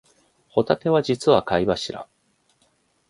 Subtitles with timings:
[0.47, 2.07] ホタテは実は貝柱